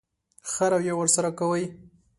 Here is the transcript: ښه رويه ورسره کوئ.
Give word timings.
ښه 0.51 0.65
رويه 0.71 0.93
ورسره 0.97 1.29
کوئ. 1.39 1.63